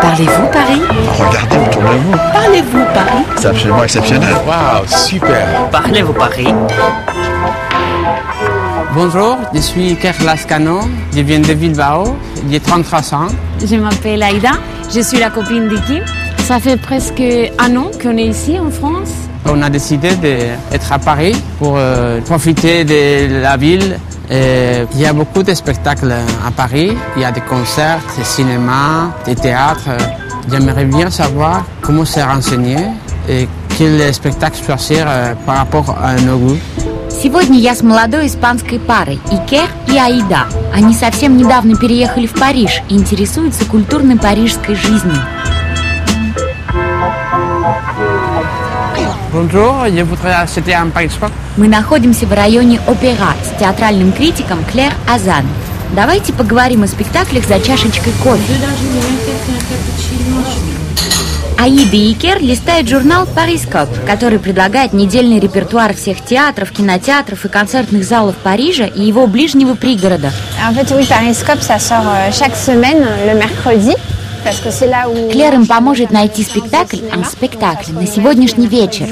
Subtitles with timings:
[0.00, 0.80] Parlez-vous Paris
[1.18, 2.12] Regardez autour de vous.
[2.32, 4.34] Parlez-vous Paris C'est absolument exceptionnel.
[4.46, 6.48] Waouh, super Parlez-vous Paris
[8.94, 10.80] Bonjour, je suis Kerr Lascano,
[11.14, 12.16] je viens de Bilbao,
[12.50, 13.28] j'ai 33 ans.
[13.64, 14.50] Je m'appelle Aïda,
[14.92, 16.02] je suis la copine de Kim.
[16.38, 17.22] Ça fait presque
[17.58, 19.10] un an qu'on est ici en France.
[19.46, 23.98] On a décidé d'être à Paris pour euh, profiter de la ville.
[24.30, 26.12] Et il y a beaucoup de spectacles
[26.46, 29.90] à Paris, il y a des concerts, des cinémas, des théâtres.
[30.48, 32.78] J'aimerais bien savoir comment se renseigner
[33.28, 36.58] et quel spectacle choisir euh, par rapport à nos goûts.
[37.08, 40.46] Сегодня я с молодой испанской парой Икер и Аида.
[40.72, 45.20] Они совсем недавно переехали в Париж и интересуются культурной парижской жизнью.
[51.56, 55.46] Мы находимся в районе Опера с театральным критиком Клэр Азан.
[55.94, 58.54] Давайте поговорим о спектаклях за чашечкой кофе.
[61.58, 68.04] Аида и Икер листают журнал «Парископ», который предлагает недельный репертуар всех театров, кинотеатров и концертных
[68.04, 70.32] залов Парижа и его ближнего пригорода.
[70.66, 73.94] En fait, oui, Pariscope, ça sort euh, chaque semaine, le mercredi,
[74.43, 75.31] parce que c'est là où...
[75.31, 79.07] Клэр им поможет найти спектакль, а спектакль на сегодняшний вечер.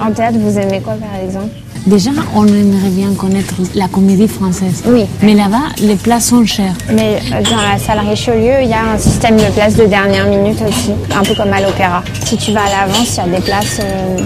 [0.00, 1.50] En théâtre, vous aimez quoi, par exemple
[1.86, 4.82] Déjà, on aimerait bien connaître la comédie française.
[4.86, 5.06] Oui.
[5.22, 6.74] Mais là-bas, les places sont chères.
[6.92, 10.26] Mais euh, dans la salle Richelieu, il y a un système de places de dernière
[10.26, 12.02] minute aussi, un peu comme à l'opéra.
[12.22, 14.18] Si tu vas à l'avance, il y a des places euh,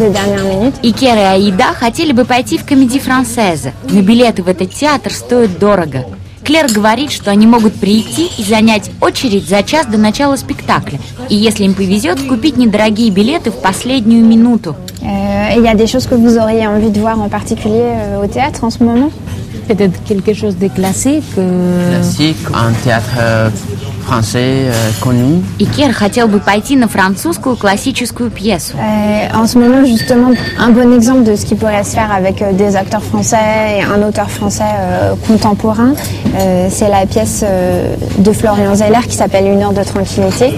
[0.00, 0.74] de dernière minute.
[0.82, 5.58] Икер и Аида хотели бы пойти в комедий францезе, но билеты в этот театр стоят
[5.58, 6.06] дорого.
[6.47, 10.97] Клэр говорит, что они могут прийти и занять очередь за час до начала спектакля.
[11.27, 14.73] И если им повезет, купить недорогие билеты в последнюю минуту.
[15.01, 18.23] Euh, il y a des choses que vous auriez envie de voir en particulier euh,
[18.23, 19.11] au théâtre en ce moment
[19.67, 21.25] Peut-être quelque chose de classique.
[21.37, 23.49] euh, Classique, un théâtre euh,
[24.06, 25.42] français euh, connu.
[25.58, 28.74] Икер хотел бы пойти на французскую классическую пьесу.
[28.76, 32.42] Euh, En ce moment, justement, un bon exemple de ce qui pourrait se faire avec
[32.42, 35.94] euh, des acteurs français et un auteur français euh, contemporain,
[36.38, 40.52] euh, c'est la pièce euh, de Florian Zeller qui s'appelle Une heure de tranquillité,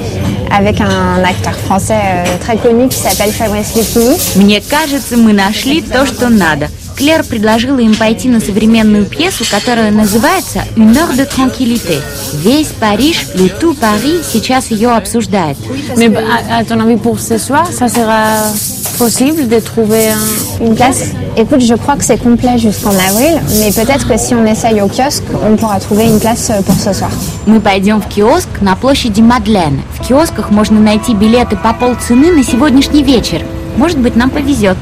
[0.50, 4.16] avec un acteur français euh, très connu qui s'appelle Fabrice Lucchini.
[4.36, 6.68] Мне кажется, мы нашли то, что надо.
[6.99, 11.97] Клэр предложила им пойти на современную пьесу, которая называется «Une heure de tranquillité».
[12.43, 15.55] Весь Париж, le tout Paris, сейчас ее обсуждает.
[15.95, 18.51] Mais à, à ton avis, pour ce soir, ça sera
[18.97, 20.65] possible de trouver un...
[20.65, 21.03] Une place
[21.37, 24.89] Écoute, je crois que c'est complet jusqu'en avril, mais peut-être que si on essaye au
[24.89, 27.11] kiosque, on pourra trouver une place euh, pour ce soir.
[27.45, 29.81] Мы пойдем в киоск на площади Мадлен.
[29.93, 33.41] В киосках можно найти билеты по полцены на сегодняшний вечер.
[33.77, 34.75] Может быть, нам повезет.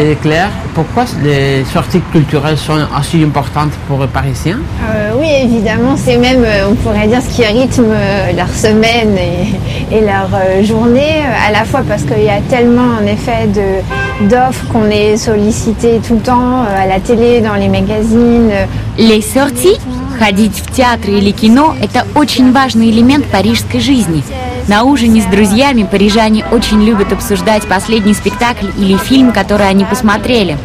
[0.00, 5.96] Et Claire, pourquoi les sorties culturelles sont aussi importantes pour les Parisiens Euh, oui, évidemment,
[5.96, 10.28] c'est même, euh, on pourrait dire, ce qui rythme euh, leur semaine et, et leur
[10.34, 14.66] euh, journée, euh, à la fois parce qu'il y a tellement, en effet, de- d'offres
[14.70, 18.50] qu'on est sollicité tout le temps, euh, à la télé, dans les magazines.
[18.52, 18.66] euh,
[18.98, 19.78] Les sorties,
[20.18, 24.22] ходить в театр или кино – это очень важный элемент парижской жизни.
[24.67, 30.57] На ужине с друзьями парижане очень любят обсуждать последний спектакль или фильм, который они посмотрели.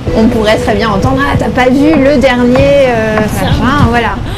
[3.62, 4.36] ah, euh.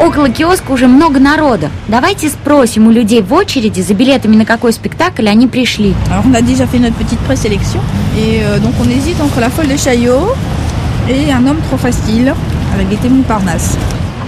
[0.00, 1.68] Около киоска уже много народа.
[1.86, 5.94] Давайте спросим у людей в очереди за билетами на какой спектакль они пришли.
[6.10, 7.80] Alors on a déjà fait notre petite présélection
[8.16, 10.34] et euh, donc on hésite entre la folle de Chaillot
[11.08, 12.34] et un homme trop facile
[12.74, 13.76] avec les témoins Parnasse.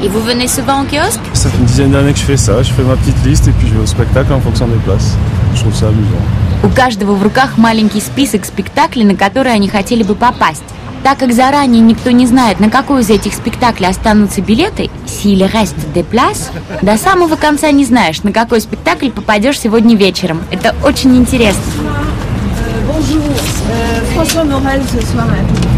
[0.04, 2.60] Et vous venez souvent au kiosque Ça fait une dizaine d'années que je fais ça.
[2.62, 5.14] Je fais ma petite liste et puis je vais au spectacle en fonction des places.
[5.54, 6.24] Je trouve ça amusant.
[6.64, 10.64] У каждого в руках маленький список спектаклей, на которые они хотели бы попасть.
[11.04, 15.92] Так как заранее никто не знает, на какой из этих спектаклей останутся билеты, s'il reste
[15.94, 20.42] des places, до самого конца не знаешь, на какой спектакль попадешь сегодня вечером.
[20.52, 21.62] Это очень интересно.
[22.88, 23.22] Bonjour,
[24.14, 25.71] François Morel ce soir.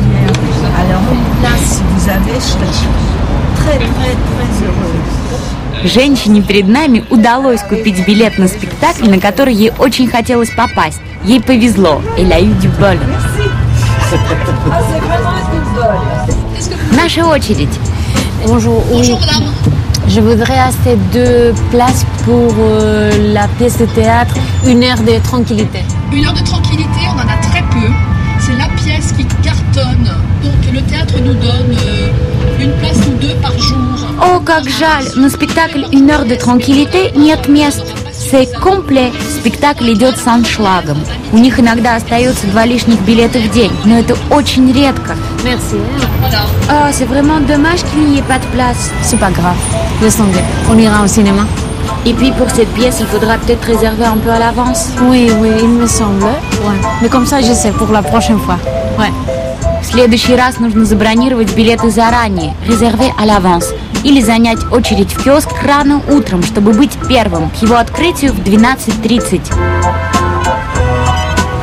[0.80, 1.02] Alors
[1.40, 2.66] place si vous avez, je serais
[3.56, 5.34] très très très heureuse.
[5.84, 11.00] Женщине перед нами удалось купить билет на спектакль, на который ей очень хотелось попасть.
[11.24, 12.00] Ей повезло.
[12.16, 12.98] Du bol.
[16.92, 17.68] Наша очередь.
[18.46, 19.14] Bonjour, oui.
[20.06, 24.34] Je voudrais acheter deux places pour euh, la pièce de théâtre
[24.66, 25.80] Une heure de tranquillité.
[26.12, 27.88] Une heure de tranquillité, on en a très peu.
[28.38, 29.53] C'est la pièce qui cartonne.
[30.73, 33.77] Donc le théâtre nous donne euh, une place ou deux par jour.
[34.21, 37.83] О, как жаль, на спектакль «Une heure de tranquillité» нет мест.
[38.31, 39.11] C'est complet.
[39.39, 40.97] Спектакль идет с аншлагом.
[41.31, 45.15] У них иногда остается два лишних билета в день, но это очень редко.
[45.43, 45.77] Merci.
[46.69, 48.91] Oh, c'est vraiment dommage qu'il n'y ait pas de place.
[49.03, 49.55] C'est pas grave.
[50.01, 50.43] Laisse tomber.
[50.69, 51.45] On ira au cinéma.
[52.05, 54.89] Et puis pour cette pièce, il faudra peut-être réserver un peu à l'avance.
[55.03, 56.23] Oui, oui, il me semble.
[56.23, 56.79] Ouais.
[57.01, 58.57] Mais comme ça, je sais pour la prochaine fois.
[58.97, 59.11] Ouais.
[59.84, 63.66] В следующий раз нужно забронировать билеты заранее, резерве à l'avance,
[64.02, 69.40] или занять очередь в киоск рано утром, чтобы быть первым к его открытию в 12.30.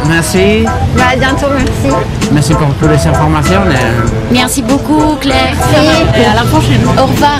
[0.07, 0.67] Merci.
[0.97, 1.89] Bah, bientôt, merci.
[2.31, 3.63] Merci pour toutes les informations.
[3.69, 5.55] et- Merci beaucoup, Claire.
[6.17, 6.83] Et à la prochaine.
[6.97, 7.39] Au revoir.